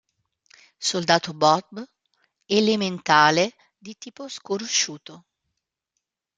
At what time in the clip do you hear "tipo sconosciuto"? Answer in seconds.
3.99-5.25